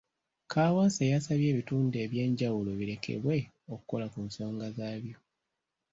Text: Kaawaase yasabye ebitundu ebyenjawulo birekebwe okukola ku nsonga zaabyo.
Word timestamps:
Kaawaase 0.51 1.03
yasabye 1.13 1.47
ebitundu 1.53 1.95
ebyenjawulo 2.05 2.71
birekebwe 2.79 3.37
okukola 3.73 4.05
ku 4.13 4.19
nsonga 4.27 4.67
zaabyo. 4.77 5.17